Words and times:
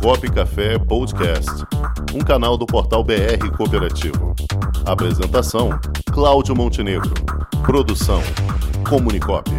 Comunicop 0.00 0.30
Café 0.32 0.78
Podcast, 0.78 1.50
um 2.14 2.20
canal 2.20 2.56
do 2.56 2.66
portal 2.66 3.02
BR 3.02 3.50
Cooperativo. 3.56 4.34
Apresentação: 4.84 5.70
Cláudio 6.12 6.54
Montenegro. 6.54 7.12
Produção: 7.64 8.20
Comunicop. 8.88 9.50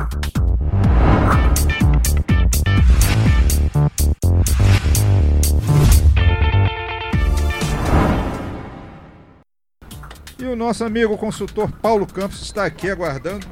E 10.39 10.45
o 10.45 10.55
nosso 10.55 10.83
amigo 10.83 11.17
consultor 11.17 11.71
Paulo 11.81 12.05
Campos 12.05 12.41
está 12.41 12.65
aqui 12.65 12.89
aguardando. 12.89 13.45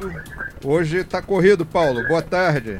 Hoje 0.64 0.98
está 0.98 1.22
corrido, 1.22 1.66
Paulo. 1.66 2.08
Boa 2.08 2.22
tarde. 2.22 2.80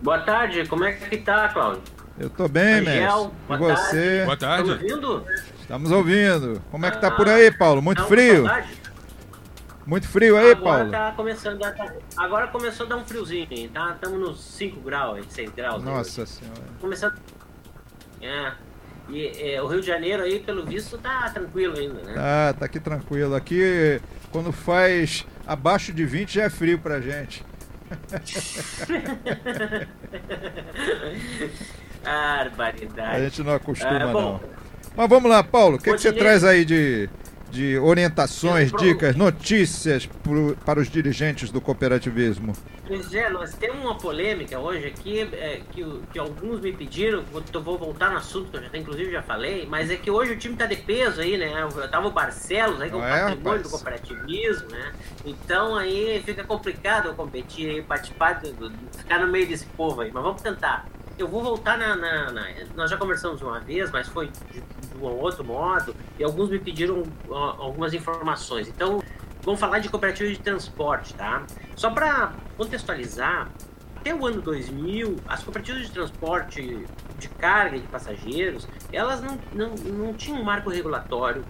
Boa 0.00 0.18
tarde, 0.20 0.66
como 0.66 0.84
é 0.84 0.92
que 0.92 1.18
tá, 1.18 1.48
Cláudio? 1.48 2.01
Eu 2.22 2.30
tô 2.30 2.46
bem, 2.46 2.74
Angel, 2.74 2.84
mestre. 2.84 3.30
E 3.50 3.56
boa 3.58 3.74
você? 3.76 4.22
Boa 4.24 4.36
tarde. 4.36 4.70
Estamos 4.70 4.92
ouvindo? 4.92 5.26
Estamos 5.60 5.90
ouvindo. 5.90 6.62
Como 6.70 6.86
é 6.86 6.90
que 6.92 7.00
tá 7.00 7.08
Ah, 7.08 7.10
por 7.10 7.28
aí, 7.28 7.50
Paulo? 7.50 7.82
Muito 7.82 8.00
Não, 8.00 8.06
frio? 8.06 8.46
saudade? 8.46 8.68
Muito 9.84 10.06
frio 10.08 10.36
aí, 10.38 10.52
agora 10.52 10.76
Paulo? 10.76 10.90
tá 10.92 11.12
começando 11.16 11.64
a, 11.64 11.74
agora 12.16 12.46
começou 12.46 12.86
a 12.86 12.88
dar 12.90 12.96
um 12.98 13.04
friozinho, 13.04 13.48
hein? 13.50 13.68
tá? 13.74 13.90
Estamos 13.96 14.20
nos 14.20 14.40
5 14.40 14.80
graus, 14.82 15.16
aí, 15.16 15.24
6 15.28 15.50
graus. 15.50 15.82
Nossa 15.82 16.22
hoje. 16.22 16.30
senhora. 16.30 16.60
Começando. 16.80 17.14
É. 18.20 18.52
E 19.08 19.54
é, 19.54 19.60
o 19.60 19.66
Rio 19.66 19.80
de 19.80 19.86
Janeiro 19.88 20.22
aí, 20.22 20.38
pelo 20.38 20.64
visto, 20.64 20.96
tá 20.98 21.28
tranquilo 21.30 21.76
ainda, 21.76 22.02
né? 22.02 22.14
Ah, 22.16 22.54
tá 22.56 22.66
aqui 22.66 22.78
tranquilo. 22.78 23.34
Aqui, 23.34 24.00
quando 24.30 24.52
faz 24.52 25.26
abaixo 25.44 25.92
de 25.92 26.04
20, 26.04 26.34
já 26.34 26.44
é 26.44 26.50
frio 26.50 26.78
pra 26.78 27.00
gente. 27.00 27.44
A 32.04 32.44
Barbaridade. 32.44 33.24
gente 33.24 33.42
não 33.42 33.54
acostuma, 33.54 33.90
Ah, 34.04 34.06
bom. 34.12 34.40
não. 34.42 34.52
Mas 34.96 35.08
vamos 35.08 35.30
lá, 35.30 35.42
Paulo. 35.42 35.76
O 35.76 35.78
que, 35.78 35.90
que 35.92 35.98
você 35.98 36.12
traz 36.12 36.44
aí 36.44 36.64
de, 36.64 37.08
de 37.50 37.78
orientações, 37.78 38.70
pro- 38.70 38.80
dicas, 38.80 39.16
notícias 39.16 40.06
pro- 40.06 40.56
para 40.66 40.80
os 40.80 40.90
dirigentes 40.90 41.50
do 41.50 41.60
cooperativismo? 41.60 42.52
Pois 42.86 43.14
é, 43.14 43.30
nós 43.30 43.54
temos 43.54 43.78
uma 43.82 43.96
polêmica 43.96 44.58
hoje 44.58 44.86
aqui 44.88 45.20
é, 45.32 45.60
que, 45.72 45.82
que 46.12 46.18
alguns 46.18 46.60
me 46.60 46.72
pediram, 46.72 47.22
vou, 47.32 47.42
eu 47.54 47.62
vou 47.62 47.78
voltar 47.78 48.10
no 48.10 48.18
assunto 48.18 48.50
que 48.50 48.56
eu 48.58 48.62
já, 48.64 48.76
inclusive 48.76 49.10
já 49.12 49.22
falei, 49.22 49.64
mas 49.66 49.90
é 49.90 49.96
que 49.96 50.10
hoje 50.10 50.32
o 50.32 50.36
time 50.36 50.56
tá 50.56 50.66
de 50.66 50.76
peso 50.76 51.20
aí, 51.22 51.38
né? 51.38 51.52
Eu 51.62 51.88
tava 51.88 52.08
o 52.08 52.10
Barcelos 52.10 52.80
aí, 52.82 52.90
que 52.90 52.96
é 52.96 52.98
o 52.98 53.00
patrimônio 53.00 53.62
do 53.62 53.70
cooperativismo, 53.70 54.68
né? 54.68 54.92
Então 55.24 55.76
aí 55.76 56.20
fica 56.26 56.44
complicado 56.44 57.06
eu 57.08 57.14
competir 57.14 57.70
aí, 57.70 57.80
participar, 57.82 58.42
ficar 58.98 59.20
no 59.20 59.28
meio 59.28 59.46
desse 59.46 59.64
povo 59.64 60.00
aí, 60.02 60.10
mas 60.12 60.22
vamos 60.22 60.42
tentar. 60.42 60.86
Eu 61.18 61.28
vou 61.28 61.42
voltar 61.42 61.76
na, 61.78 61.94
na- 61.94 62.30
na- 62.32 62.46
Nós 62.74 62.90
já 62.90 62.96
conversamos 62.96 63.40
uma 63.42 63.60
vez, 63.60 63.90
mas 63.90 64.08
foi 64.08 64.28
de, 64.50 64.60
de 64.60 64.98
um 64.98 65.04
outro 65.04 65.44
modo, 65.44 65.94
e 66.18 66.24
alguns 66.24 66.48
me 66.50 66.58
pediram 66.58 67.02
algumas 67.30 67.92
informações. 67.94 68.68
Então, 68.68 69.02
vamos 69.42 69.60
falar 69.60 69.78
de 69.78 69.88
cooperativa 69.88 70.30
de 70.30 70.38
transporte, 70.38 71.14
tá? 71.14 71.44
Só 71.76 71.90
para 71.90 72.32
contextualizar, 72.56 73.48
até 73.96 74.14
o 74.14 74.26
ano 74.26 74.40
2000, 74.40 75.16
as 75.28 75.42
cooperativas 75.42 75.82
de 75.82 75.90
transporte 75.92 76.86
de 77.18 77.28
carga 77.28 77.76
e 77.76 77.80
de 77.80 77.86
passageiros, 77.86 78.66
elas 78.92 79.20
não, 79.22 79.38
não, 79.52 79.74
não 79.74 80.14
tinham 80.14 80.40
um 80.40 80.44
marco 80.44 80.70
regulatório 80.70 81.44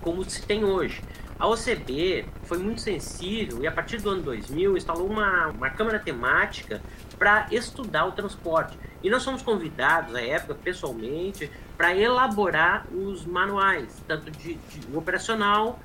como 0.00 0.28
se 0.28 0.42
tem 0.42 0.64
hoje. 0.64 1.02
A 1.38 1.46
OCB 1.46 2.24
foi 2.44 2.58
muito 2.58 2.80
sensível 2.80 3.62
e 3.62 3.66
a 3.66 3.72
partir 3.72 3.98
do 3.98 4.08
ano 4.08 4.22
2000 4.22 4.76
instalou 4.76 5.06
uma, 5.06 5.48
uma 5.48 5.68
câmara 5.68 5.98
temática 5.98 6.80
para 7.18 7.46
estudar 7.50 8.06
o 8.06 8.12
transporte. 8.12 8.78
E 9.02 9.10
nós 9.10 9.22
fomos 9.22 9.42
convidados, 9.42 10.14
à 10.14 10.22
época, 10.22 10.54
pessoalmente, 10.54 11.50
para 11.76 11.94
elaborar 11.94 12.86
os 12.90 13.26
manuais, 13.26 14.02
tanto 14.08 14.30
de, 14.30 14.54
de 14.54 14.96
operacional 14.96 15.78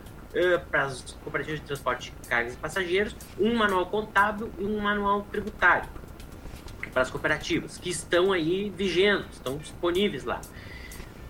para 0.69 0.83
as 0.83 1.17
cooperativas 1.23 1.59
de 1.59 1.65
transporte 1.65 2.13
de 2.21 2.27
cargas 2.29 2.53
e 2.53 2.57
passageiros, 2.57 3.15
um 3.37 3.53
manual 3.53 3.85
contábil 3.87 4.49
e 4.57 4.63
um 4.63 4.79
manual 4.79 5.27
tributário 5.29 5.89
para 6.93 7.01
as 7.01 7.09
cooperativas, 7.09 7.77
que 7.77 7.89
estão 7.89 8.31
aí 8.31 8.69
vigentes, 8.69 9.33
estão 9.33 9.57
disponíveis 9.57 10.23
lá. 10.23 10.41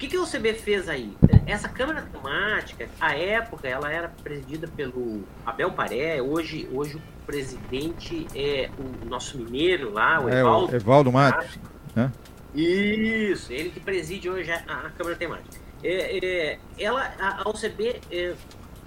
O 0.02 0.04
que, 0.04 0.08
que 0.08 0.18
a 0.18 0.22
OCB 0.24 0.56
fez 0.56 0.90
aí? 0.90 1.16
Essa 1.46 1.70
Câmara 1.70 2.02
Temática, 2.02 2.90
à 3.00 3.16
época, 3.16 3.68
ela 3.68 3.92
era 3.92 4.10
presidida 4.10 4.68
pelo 4.68 5.22
Abel 5.46 5.72
Paré, 5.74 6.20
hoje, 6.20 6.68
hoje 6.74 6.96
o 6.98 7.02
presidente 7.28 8.26
é 8.34 8.72
o 8.80 9.06
nosso 9.06 9.38
mineiro 9.38 9.94
lá, 9.94 10.20
o 10.20 10.28
É, 10.28 10.40
Evaldo. 10.40 10.72
o 10.74 10.76
Evaldo 10.76 11.12
Matos. 11.12 11.60
né? 11.96 12.12
Isso, 12.56 13.54
ele 13.54 13.70
que 13.70 13.80
preside 13.80 14.28
hoje 14.28 14.52
a, 14.52 14.56
a 14.58 14.90
Câmara 14.90 15.16
Temática. 15.16 15.56
É, 15.84 16.26
é, 16.26 16.60
ela, 16.80 17.04
a, 17.20 17.44
a 17.44 17.50
OCB 17.50 18.02
é, 18.12 18.34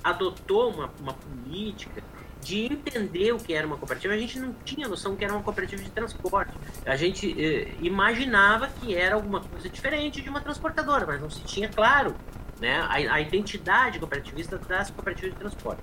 adotou 0.02 0.72
uma, 0.72 0.90
uma 1.00 1.14
política 1.14 2.02
de 2.44 2.66
entender 2.66 3.32
o 3.32 3.38
que 3.38 3.54
era 3.54 3.66
uma 3.66 3.76
cooperativa. 3.76 4.12
A 4.12 4.18
gente 4.18 4.38
não 4.38 4.52
tinha 4.64 4.86
noção 4.86 5.16
que 5.16 5.24
era 5.24 5.32
uma 5.32 5.42
cooperativa 5.42 5.82
de 5.82 5.90
transporte. 5.90 6.52
A 6.84 6.94
gente 6.94 7.34
é, 7.42 7.74
imaginava 7.80 8.68
que 8.68 8.94
era 8.94 9.14
alguma 9.14 9.40
coisa 9.40 9.68
diferente 9.68 10.20
de 10.20 10.28
uma 10.28 10.40
transportadora, 10.40 11.06
mas 11.06 11.20
não 11.20 11.30
se 11.30 11.42
tinha, 11.42 11.68
claro, 11.68 12.14
né, 12.60 12.80
a, 12.80 13.14
a 13.14 13.20
identidade 13.20 13.98
cooperativista 13.98 14.58
das 14.58 14.90
cooperativas 14.90 15.32
de 15.32 15.38
transporte. 15.38 15.82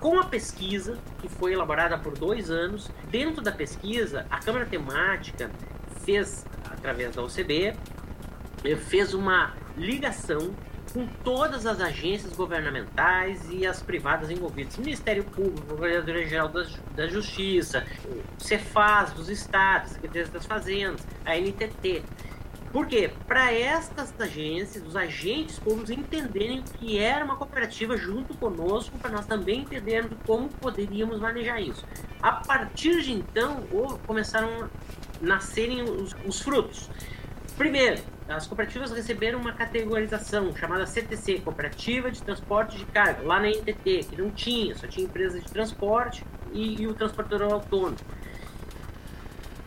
Com 0.00 0.18
a 0.18 0.24
pesquisa, 0.24 0.98
que 1.20 1.28
foi 1.28 1.52
elaborada 1.52 1.98
por 1.98 2.16
dois 2.16 2.50
anos, 2.50 2.90
dentro 3.10 3.42
da 3.42 3.52
pesquisa, 3.52 4.26
a 4.30 4.38
Câmara 4.38 4.66
Temática 4.66 5.50
fez, 6.04 6.46
através 6.70 7.14
da 7.14 7.22
OCB, 7.22 7.74
eh, 8.64 8.76
fez 8.76 9.14
uma 9.14 9.54
ligação 9.76 10.54
com 10.96 11.06
todas 11.22 11.66
as 11.66 11.78
agências 11.78 12.32
governamentais 12.32 13.46
e 13.50 13.66
as 13.66 13.82
privadas 13.82 14.30
envolvidas. 14.30 14.78
Ministério 14.78 15.24
Público, 15.24 15.60
Procuradoria 15.66 16.26
Geral 16.26 16.48
da, 16.48 16.66
da 16.94 17.06
Justiça, 17.06 17.84
Cefaz 18.38 19.12
dos 19.12 19.28
estados, 19.28 19.90
Secretaria 19.90 20.26
das 20.28 20.46
Fazendas, 20.46 21.06
a 21.26 21.36
NTT. 21.36 22.02
Por 22.72 22.86
quê? 22.86 23.10
Para 23.26 23.52
estas 23.52 24.18
agências, 24.18 24.86
os 24.86 24.96
agentes 24.96 25.58
públicos 25.58 25.90
entenderem 25.90 26.60
o 26.60 26.62
que 26.62 26.98
era 26.98 27.22
uma 27.26 27.36
cooperativa 27.36 27.94
junto 27.94 28.34
conosco, 28.34 28.98
para 28.98 29.10
nós 29.10 29.26
também 29.26 29.60
entendermos 29.60 30.12
como 30.26 30.48
poderíamos 30.48 31.20
manejar 31.20 31.60
isso. 31.60 31.84
A 32.22 32.32
partir 32.32 33.02
de 33.02 33.12
então, 33.12 33.62
começaram 34.06 34.48
a 34.64 34.68
nascerem 35.20 35.82
os, 35.82 36.16
os 36.24 36.40
frutos. 36.40 36.88
Primeiro, 37.56 38.02
as 38.28 38.46
cooperativas 38.46 38.90
receberam 38.92 39.38
uma 39.40 39.52
categorização 39.52 40.54
chamada 40.56 40.84
CTC, 40.86 41.40
Cooperativa 41.40 42.10
de 42.10 42.22
Transporte 42.22 42.76
de 42.76 42.84
Carga, 42.86 43.22
lá 43.22 43.40
na 43.40 43.48
NTT, 43.48 44.04
que 44.10 44.20
não 44.20 44.30
tinha, 44.30 44.74
só 44.76 44.86
tinha 44.86 45.06
empresas 45.06 45.42
de 45.42 45.50
transporte 45.50 46.22
e, 46.52 46.82
e 46.82 46.86
o 46.86 46.92
transportador 46.94 47.50
autônomo. 47.52 47.96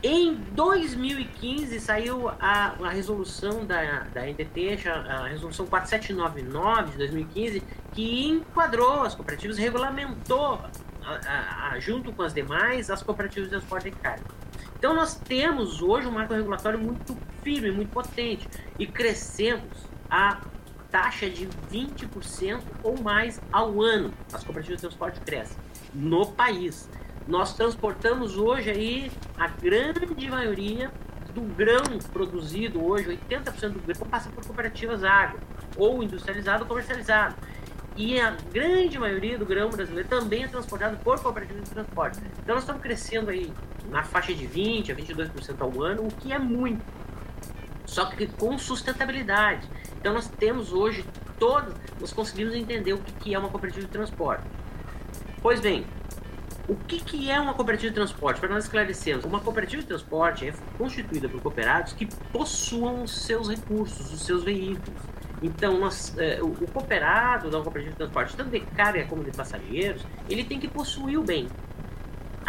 Em 0.04 0.34
2015 0.52 1.78
saiu 1.80 2.30
a, 2.30 2.76
a 2.82 2.90
resolução 2.90 3.66
da, 3.66 4.02
da 4.14 4.22
NTT, 4.26 4.88
a 4.88 5.28
resolução 5.28 5.66
4799 5.66 6.92
de 6.92 6.98
2015, 7.00 7.64
que 7.92 8.28
enquadrou 8.28 9.02
as 9.04 9.14
cooperativas, 9.16 9.58
regulamentou, 9.58 10.62
a- 11.04 11.72
a- 11.74 11.80
junto 11.80 12.14
com 12.14 12.22
as 12.22 12.34
demais, 12.34 12.90
as 12.90 13.02
cooperativas 13.04 13.50
de 13.50 13.58
transporte 13.58 13.90
de 13.90 13.96
carga. 13.98 14.24
Então 14.78 14.94
nós 14.94 15.16
temos 15.16 15.82
hoje 15.82 16.08
um 16.08 16.12
marco 16.12 16.34
regulatório 16.34 16.80
muito 16.80 17.18
firme, 17.50 17.72
muito 17.72 17.90
potente, 17.90 18.48
e 18.78 18.86
crescemos 18.86 19.64
a 20.10 20.40
taxa 20.92 21.28
de 21.28 21.48
20% 21.72 22.62
ou 22.84 23.02
mais 23.02 23.42
ao 23.52 23.82
ano. 23.82 24.14
As 24.32 24.44
cooperativas 24.44 24.78
de 24.78 24.82
transporte 24.82 25.20
crescem 25.22 25.58
no 25.94 26.28
país. 26.28 26.88
Nós 27.28 27.56
transportamos 27.56 28.38
hoje 28.38 28.70
aí 28.70 29.12
a 29.38 29.48
grande 29.48 30.30
maioria 30.30 30.92
do 31.34 31.42
grão 31.42 31.84
produzido 32.12 32.84
hoje, 32.84 33.20
80% 33.30 33.70
do 33.70 33.80
grão 33.80 34.08
passa 34.08 34.30
por 34.30 34.46
cooperativas 34.46 35.04
agro, 35.04 35.40
ou 35.76 36.04
industrializado 36.04 36.64
ou 36.64 36.68
comercializado. 36.68 37.36
E 37.96 38.20
a 38.20 38.32
grande 38.52 38.98
maioria 38.98 39.38
do 39.38 39.46
grão 39.46 39.70
brasileiro 39.70 40.08
também 40.08 40.44
é 40.44 40.48
transportado 40.48 40.98
por 40.98 41.20
cooperativas 41.20 41.64
de 41.64 41.72
transporte. 41.72 42.20
Então 42.44 42.56
nós 42.56 42.64
estamos 42.64 42.82
crescendo 42.82 43.30
aí 43.30 43.52
na 43.90 44.04
faixa 44.04 44.34
de 44.34 44.48
20% 44.48 44.92
a 44.92 44.96
22% 44.96 45.62
ao 45.62 45.84
ano, 45.84 46.08
o 46.08 46.08
que 46.08 46.32
é 46.32 46.40
muito. 46.40 46.99
Só 48.00 48.06
que 48.06 48.28
com 48.28 48.58
sustentabilidade. 48.58 49.68
Então 50.00 50.14
nós 50.14 50.26
temos 50.26 50.72
hoje 50.72 51.04
todos, 51.38 51.74
nós 52.00 52.14
conseguimos 52.14 52.56
entender 52.56 52.94
o 52.94 52.98
que 52.98 53.36
é 53.36 53.38
uma 53.38 53.50
cooperativa 53.50 53.86
de 53.86 53.92
transporte. 53.92 54.46
Pois 55.42 55.60
bem, 55.60 55.86
o 56.70 56.78
que, 56.78 57.02
que 57.02 57.30
é 57.30 57.38
uma 57.38 57.54
cooperativa 57.54 57.90
de 57.90 57.96
transporte? 57.96 58.40
Para 58.40 58.48
nós 58.48 58.64
esclarecermos, 58.64 59.26
uma 59.26 59.42
cooperativa 59.42 59.82
de 59.82 59.88
transporte 59.90 60.48
é 60.48 60.54
constituída 60.78 61.28
por 61.28 61.42
cooperados 61.42 61.92
que 61.92 62.06
possuam 62.32 63.04
os 63.04 63.12
seus 63.12 63.50
recursos, 63.50 64.14
os 64.14 64.22
seus 64.22 64.46
veículos. 64.46 65.02
Então, 65.44 65.78
nós, 65.78 66.18
eh, 66.18 66.40
o, 66.42 66.52
o 66.52 66.72
cooperado 66.72 67.50
da 67.50 67.60
cooperativa 67.60 67.92
de 67.92 67.98
transporte, 67.98 68.38
tanto 68.38 68.50
de 68.50 68.62
carga 68.62 69.04
como 69.08 69.26
de 69.26 69.32
passageiros, 69.32 70.06
ele 70.30 70.46
tem 70.46 70.58
que 70.58 70.70
possuir 70.70 71.20
o 71.20 71.24
bem. 71.24 71.50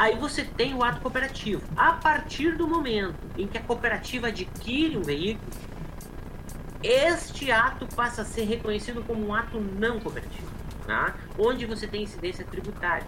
Aí 0.01 0.17
você 0.17 0.43
tem 0.43 0.75
o 0.75 0.83
ato 0.83 0.99
cooperativo. 1.03 1.63
A 1.77 1.93
partir 1.93 2.57
do 2.57 2.67
momento 2.67 3.19
em 3.37 3.47
que 3.47 3.59
a 3.59 3.61
cooperativa 3.61 4.29
adquire 4.29 4.97
um 4.97 5.03
veículo, 5.03 5.53
este 6.83 7.53
ato 7.53 7.87
passa 7.95 8.23
a 8.23 8.25
ser 8.25 8.45
reconhecido 8.45 9.05
como 9.07 9.27
um 9.27 9.35
ato 9.35 9.61
não 9.61 10.01
cooperativo, 10.01 10.51
tá? 10.87 11.17
onde 11.39 11.67
você 11.67 11.87
tem 11.87 12.03
incidência 12.03 12.47
tributária. 12.47 13.07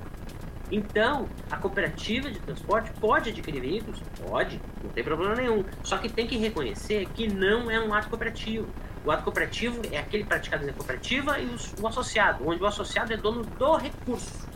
Então, 0.70 1.26
a 1.50 1.56
cooperativa 1.56 2.30
de 2.30 2.38
transporte 2.40 2.90
pode 3.00 3.30
adquirir 3.30 3.62
veículos? 3.62 4.02
Pode, 4.28 4.60
não 4.84 4.90
tem 4.90 5.02
problema 5.02 5.34
nenhum. 5.34 5.64
Só 5.82 5.96
que 5.96 6.10
tem 6.10 6.26
que 6.26 6.36
reconhecer 6.36 7.08
que 7.14 7.26
não 7.26 7.70
é 7.70 7.80
um 7.80 7.94
ato 7.94 8.10
cooperativo. 8.10 8.68
O 9.02 9.10
ato 9.10 9.22
cooperativo 9.24 9.80
é 9.90 9.96
aquele 9.96 10.24
praticado 10.24 10.66
na 10.66 10.74
cooperativa 10.74 11.40
e 11.40 11.46
o, 11.80 11.86
associado, 11.86 12.46
onde 12.46 12.62
o 12.62 12.66
associado 12.66 13.14
é 13.14 13.16
dono 13.16 13.44
do 13.44 13.76
recurso. 13.76 14.46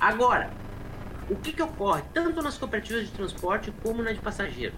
Agora, 0.00 0.50
o 1.30 1.36
que, 1.36 1.52
que 1.52 1.62
ocorre 1.62 2.02
tanto 2.12 2.42
nas 2.42 2.58
cooperativas 2.58 3.06
de 3.06 3.12
transporte 3.12 3.72
como 3.82 4.02
na 4.02 4.12
de 4.12 4.18
passageiro? 4.18 4.74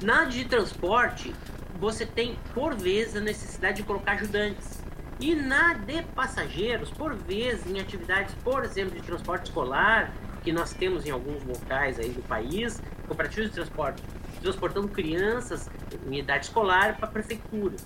Na 0.00 0.24
de 0.24 0.44
transporte, 0.44 1.34
você 1.80 2.06
tem 2.06 2.38
por 2.54 2.76
vezes 2.76 3.16
a 3.16 3.20
necessidade 3.20 3.78
de 3.78 3.82
colocar 3.82 4.12
ajudantes. 4.12 4.82
E 5.18 5.34
na 5.34 5.74
de 5.74 6.02
passageiros, 6.14 6.90
por 6.90 7.14
vezes, 7.14 7.66
em 7.66 7.80
atividades, 7.80 8.34
por 8.44 8.64
exemplo, 8.64 8.94
de 8.94 9.02
transporte 9.02 9.46
escolar, 9.46 10.12
que 10.44 10.52
nós 10.52 10.72
temos 10.72 11.04
em 11.06 11.10
alguns 11.10 11.42
locais 11.42 11.98
aí 11.98 12.10
do 12.10 12.22
país, 12.22 12.80
cooperativas 13.06 13.48
de 13.48 13.54
transporte, 13.54 14.02
transportando 14.40 14.88
crianças 14.88 15.68
em 16.06 16.18
idade 16.18 16.46
escolar 16.46 16.96
para 16.96 17.08
a 17.08 17.10
prefeitura. 17.10 17.76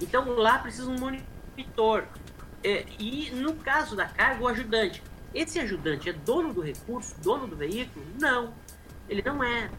Então 0.00 0.28
lá 0.36 0.58
precisa 0.58 0.90
um 0.90 0.98
monitor. 0.98 2.04
É, 2.62 2.84
e 2.98 3.30
no 3.30 3.54
caso 3.54 3.96
da 3.96 4.06
carga, 4.06 4.42
o 4.42 4.48
ajudante. 4.48 5.02
Esse 5.38 5.60
ajudante 5.60 6.10
é 6.10 6.12
dono 6.12 6.52
do 6.52 6.60
recurso, 6.60 7.14
dono 7.20 7.46
do 7.46 7.54
veículo? 7.54 8.04
Não, 8.20 8.52
ele 9.08 9.22
não 9.22 9.40
é. 9.40 9.70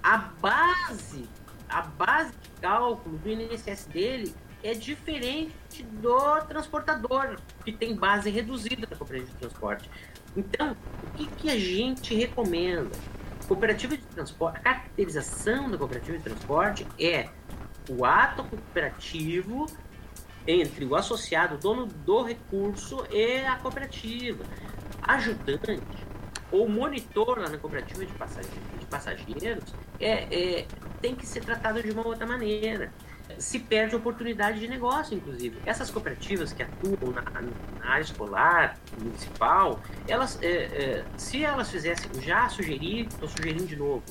A 0.00 0.16
base, 0.16 1.28
a 1.68 1.82
base 1.82 2.30
de 2.30 2.60
cálculo 2.60 3.18
do 3.18 3.28
INSS 3.28 3.86
dele 3.86 4.32
é 4.62 4.74
diferente 4.74 5.82
do 5.82 6.40
transportador, 6.42 7.36
que 7.64 7.72
tem 7.72 7.96
base 7.96 8.30
reduzida 8.30 8.86
na 8.88 8.96
cooperativa 8.96 9.32
de 9.32 9.38
transporte. 9.38 9.90
Então, 10.36 10.76
o 11.02 11.10
que, 11.16 11.26
que 11.26 11.50
a 11.50 11.58
gente 11.58 12.14
recomenda? 12.14 12.96
Cooperativa 13.48 13.96
de 13.96 14.04
transporte, 14.04 14.58
a 14.58 14.60
caracterização 14.60 15.68
da 15.68 15.76
cooperativa 15.76 16.16
de 16.16 16.22
transporte 16.22 16.86
é 16.96 17.28
o 17.90 18.04
ato 18.04 18.44
cooperativo 18.44 19.66
entre 20.46 20.84
o 20.84 20.94
associado, 20.94 21.58
dono 21.58 21.86
do 21.86 22.22
recurso 22.22 23.04
e 23.10 23.40
a 23.40 23.56
cooperativa. 23.56 24.44
Ajudante 25.08 25.80
ou 26.52 26.68
monitor 26.68 27.38
lá 27.38 27.48
na 27.48 27.58
cooperativa 27.58 28.06
de 28.06 28.12
passageiros, 28.14 28.58
de 28.78 28.86
passageiros 28.86 29.74
é, 30.00 30.60
é, 30.60 30.66
tem 31.00 31.14
que 31.14 31.26
ser 31.26 31.44
tratado 31.44 31.82
de 31.82 31.90
uma 31.90 32.06
outra 32.06 32.26
maneira 32.26 32.92
se 33.36 33.58
perde 33.58 33.94
oportunidade 33.94 34.58
de 34.58 34.68
negócio, 34.68 35.14
inclusive. 35.16 35.58
Essas 35.66 35.90
cooperativas 35.90 36.52
que 36.52 36.62
atuam 36.62 37.12
na, 37.12 37.22
na 37.22 37.90
área 37.90 38.02
escolar, 38.02 38.78
municipal, 38.98 39.80
elas, 40.06 40.38
é, 40.42 40.48
é, 40.48 41.04
se 41.16 41.44
elas 41.44 41.70
fizessem, 41.70 42.08
já 42.22 42.48
sugeri, 42.48 43.02
estou 43.02 43.28
sugerindo 43.28 43.66
de 43.66 43.76
novo, 43.76 44.02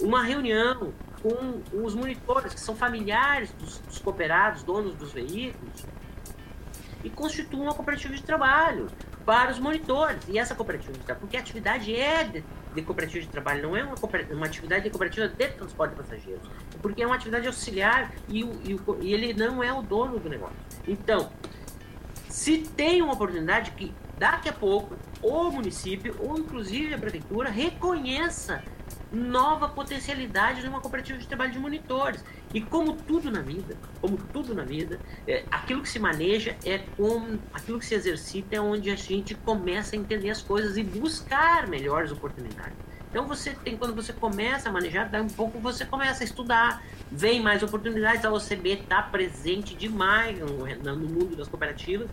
uma 0.00 0.22
reunião 0.22 0.92
com 1.22 1.62
os 1.72 1.94
monitores, 1.94 2.54
que 2.54 2.60
são 2.60 2.74
familiares 2.74 3.52
dos, 3.52 3.78
dos 3.78 3.98
cooperados, 3.98 4.62
donos 4.62 4.94
dos 4.94 5.12
veículos, 5.12 5.86
e 7.04 7.10
constituam 7.10 7.64
uma 7.64 7.74
cooperativa 7.74 8.14
de 8.14 8.22
trabalho 8.22 8.88
para 9.24 9.50
os 9.50 9.58
monitores. 9.58 10.22
E 10.28 10.38
essa 10.38 10.54
cooperativa 10.54 10.92
de 10.92 10.98
trabalho, 11.00 11.20
porque 11.20 11.36
a 11.36 11.40
atividade 11.40 11.94
é 11.94 12.24
de, 12.24 12.44
de 12.74 12.82
cooperativa 12.82 13.24
de 13.24 13.30
trabalho, 13.30 13.62
não 13.62 13.76
é 13.76 13.84
uma, 13.84 13.94
uma 14.30 14.46
atividade 14.46 14.84
de 14.84 14.90
cooperativa 14.90 15.28
de 15.28 15.48
transporte 15.48 15.92
de 15.92 16.02
passageiros. 16.02 16.48
Porque 16.80 17.02
é 17.02 17.06
uma 17.06 17.16
atividade 17.16 17.46
auxiliar 17.46 18.12
e, 18.28 18.42
e, 18.42 18.80
e 19.00 19.14
ele 19.14 19.34
não 19.34 19.62
é 19.62 19.72
o 19.72 19.82
dono 19.82 20.18
do 20.18 20.28
negócio. 20.28 20.56
Então, 20.86 21.30
se 22.28 22.58
tem 22.58 23.02
uma 23.02 23.12
oportunidade 23.12 23.72
que 23.72 23.94
daqui 24.18 24.48
a 24.48 24.52
pouco 24.52 24.96
o 25.22 25.50
município 25.50 26.16
ou 26.18 26.38
inclusive 26.38 26.94
a 26.94 26.98
prefeitura 26.98 27.50
reconheça 27.50 28.62
nova 29.12 29.68
potencialidade 29.68 30.62
de 30.62 30.68
uma 30.68 30.80
cooperativa 30.80 31.18
de 31.18 31.28
trabalho 31.28 31.52
de 31.52 31.58
monitores. 31.58 32.24
E 32.54 32.60
como 32.60 32.94
tudo 32.94 33.30
na 33.30 33.40
vida, 33.40 33.76
como 34.00 34.16
tudo 34.16 34.54
na 34.54 34.64
vida, 34.64 34.98
é, 35.26 35.44
aquilo 35.50 35.82
que 35.82 35.88
se 35.88 35.98
maneja 35.98 36.56
é 36.64 36.78
como 36.78 37.38
aquilo 37.52 37.78
que 37.78 37.86
se 37.86 37.94
exercita 37.94 38.56
é 38.56 38.60
onde 38.60 38.90
a 38.90 38.96
gente 38.96 39.34
começa 39.34 39.94
a 39.94 39.98
entender 39.98 40.30
as 40.30 40.42
coisas 40.42 40.76
e 40.76 40.82
buscar 40.82 41.66
melhores 41.66 42.10
oportunidades. 42.10 42.76
Então 43.10 43.26
você 43.26 43.50
tem 43.50 43.76
quando 43.76 43.94
você 43.94 44.10
começa 44.12 44.70
a 44.70 44.72
manejar, 44.72 45.10
daí 45.10 45.20
um 45.20 45.28
pouco 45.28 45.58
você 45.58 45.84
começa 45.84 46.24
a 46.24 46.24
estudar, 46.24 46.82
vem 47.10 47.42
mais 47.42 47.62
oportunidades, 47.62 48.24
a 48.24 48.32
OCB 48.32 48.70
está 48.70 49.02
presente 49.02 49.74
demais 49.74 50.38
no, 50.38 50.96
no 50.96 51.08
mundo 51.08 51.36
das 51.36 51.46
cooperativas, 51.46 52.08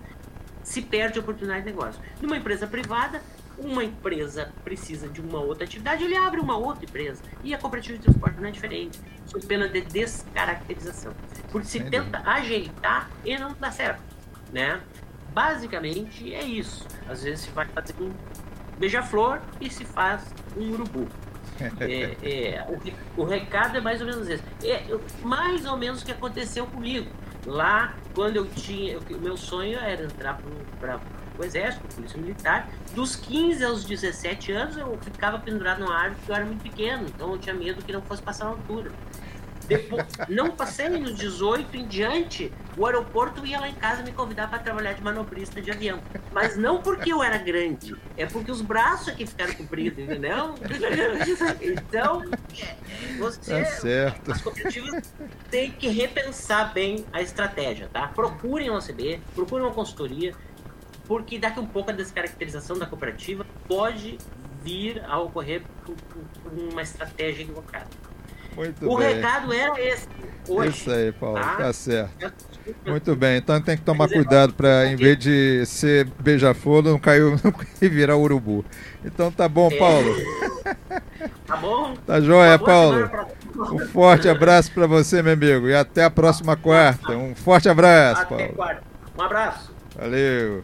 se 0.62 0.82
perde 0.82 1.18
a 1.18 1.22
oportunidade 1.22 1.62
de 1.62 1.72
negócio. 1.72 2.02
Numa 2.22 2.36
empresa 2.36 2.68
privada, 2.68 3.22
uma 3.62 3.84
empresa 3.84 4.52
precisa 4.64 5.08
de 5.08 5.22
uma 5.22 5.40
outra 5.40 5.66
atividade, 5.66 6.04
ele 6.04 6.16
abre 6.16 6.40
uma 6.40 6.58
outra 6.58 6.86
empresa. 6.86 7.22
E 7.44 7.54
a 7.54 7.58
cooperativa 7.58 7.98
de 7.98 8.04
transporte 8.04 8.40
não 8.40 8.48
é 8.48 8.52
diferente, 8.52 9.00
sob 9.26 9.46
pena 9.46 9.68
de 9.68 9.82
descaracterização. 9.82 11.14
Porque 11.52 11.68
se 11.68 11.80
Entendi. 11.80 11.98
tenta 11.98 12.22
ajeitar 12.30 13.10
e 13.26 13.38
não 13.38 13.56
dá 13.60 13.72
certo, 13.72 14.02
né? 14.52 14.82
Basicamente 15.34 16.34
é 16.34 16.44
isso. 16.44 16.88
Às 17.08 17.24
vezes 17.24 17.42
se 17.42 17.52
vai 17.52 17.66
fazer 17.68 17.94
um 18.00 18.12
beija-flor 18.78 19.42
e 19.60 19.70
se 19.70 19.86
faz 19.86 20.34
um 20.58 20.72
urubu. 20.72 21.08
É, 21.82 22.16
é, 22.24 22.66
o, 23.18 23.22
o, 23.22 23.26
recado 23.26 23.78
é 23.78 23.82
mais 23.82 24.00
ou 24.00 24.08
menos 24.08 24.30
esse. 24.30 24.42
É 24.64 24.82
mais 25.22 25.66
ou 25.66 25.76
menos 25.76 26.02
o 26.02 26.06
que 26.06 26.12
aconteceu 26.14 26.66
comigo. 26.66 27.10
Lá, 27.46 27.96
quando 28.16 28.38
eu 28.38 28.46
tinha. 28.46 28.98
O 28.98 29.20
meu 29.20 29.36
sonho 29.36 29.78
era 29.78 30.06
entrar 30.06 30.40
para 30.80 31.02
o 31.40 31.44
exército, 31.44 31.96
polícia 31.96 32.20
militar. 32.20 32.70
Dos 32.94 33.16
15 33.16 33.64
aos 33.64 33.86
17 33.86 34.52
anos 34.52 34.78
eu 34.78 34.98
ficava 35.02 35.40
pendurado 35.40 35.80
numa 35.80 35.96
árvore 35.96 36.16
porque 36.18 36.32
eu 36.32 36.36
era 36.36 36.46
muito 36.46 36.62
pequeno, 36.62 37.06
então 37.08 37.32
eu 37.32 37.38
tinha 37.38 37.56
medo 37.56 37.84
que 37.84 37.92
não 37.92 38.02
fosse 38.02 38.22
passar 38.22 38.46
na 38.46 38.52
altura. 38.52 38.92
Depois, 39.70 40.06
não 40.28 40.50
passei 40.50 40.90
nos 40.90 41.16
18 41.16 41.78
em 41.78 41.88
diante, 41.88 42.52
o 42.76 42.86
aeroporto 42.86 43.46
ia 43.46 43.60
lá 43.60 43.70
em 43.70 43.76
casa 43.76 44.02
me 44.02 44.12
convidar 44.12 44.50
para 44.50 44.60
trabalhar 44.60 44.94
de 44.94 45.04
manobrista 45.04 45.62
de 45.62 45.72
avião. 45.72 46.02
Mas 46.34 46.58
não 46.58 46.82
porque 46.82 47.14
eu 47.14 47.22
era 47.22 47.38
grande, 47.38 47.96
é 48.18 48.26
porque 48.26 48.52
os 48.52 48.62
braços 48.62 49.10
aqui 49.10 49.26
ficaram 49.28 49.54
compridos, 49.54 50.00
entendeu? 50.00 50.56
Então, 51.62 52.24
você. 53.20 53.60
Tá 53.60 53.66
certo. 53.66 54.32
As 54.32 54.42
cooperativas 54.42 55.14
têm 55.52 55.72
que 55.72 55.88
repensar 55.90 56.74
bem 56.74 57.06
a 57.14 57.22
estratégia, 57.22 57.88
tá? 57.92 58.08
Procurem 58.08 58.70
uma 58.70 58.80
OCB, 58.80 59.22
procurem 59.36 59.66
uma 59.66 59.74
consultoria, 59.74 60.34
porque 61.10 61.40
daqui 61.40 61.58
a 61.58 61.62
um 61.64 61.66
pouco 61.66 61.90
a 61.90 61.94
descaracterização 61.94 62.78
da 62.78 62.86
cooperativa 62.86 63.44
pode 63.68 64.20
vir 64.64 65.04
a 65.06 65.20
ocorrer 65.20 65.64
por, 65.84 65.96
por 65.96 66.54
uma 66.54 66.84
estratégia 66.84 67.42
equivocada. 67.42 67.88
Muito 68.56 68.88
o 68.88 68.98
bem. 68.98 69.16
recado 69.16 69.52
era 69.52 69.82
esse. 69.82 70.08
Hoje, 70.48 70.70
Isso 70.70 70.92
aí, 70.92 71.12
Paulo, 71.12 71.40
tá, 71.40 71.56
tá 71.56 71.74
certo. 71.74 72.36
Muito 72.86 73.16
bem, 73.16 73.38
então 73.38 73.60
tem 73.60 73.76
que 73.76 73.84
tomar 73.84 74.08
cuidado 74.08 74.54
para, 74.54 74.86
em 74.86 74.96
vez 74.96 75.18
de 75.18 75.66
ser 75.66 76.06
beija-flor, 76.20 76.84
não 76.84 77.00
cair 77.00 77.24
e 77.82 77.90
virar 77.90 78.16
urubu. 78.16 78.64
Então 79.04 79.32
tá 79.32 79.50
bom, 79.50 79.70
é. 79.72 79.78
Paulo. 79.78 80.16
Tá 81.46 81.58
bom? 81.58 81.96
Tá 82.06 82.22
joia, 82.22 82.58
Paulo. 82.60 83.10
Um 83.56 83.80
forte 83.88 84.30
abraço 84.30 84.72
para 84.72 84.86
você, 84.86 85.22
meu 85.22 85.34
amigo, 85.34 85.68
e 85.68 85.74
até 85.74 86.04
a 86.04 86.10
próxima 86.10 86.56
quarta. 86.56 87.12
Um 87.12 87.34
forte 87.34 87.68
abraço, 87.68 88.22
até 88.22 88.36
Paulo. 88.36 88.54
Quarta. 88.54 88.84
Um 89.18 89.22
abraço. 89.22 89.74
Valeu. 89.98 90.64